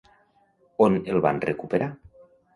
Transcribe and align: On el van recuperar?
On 0.85 0.97
el 1.15 1.21
van 1.27 1.43
recuperar? 1.45 1.91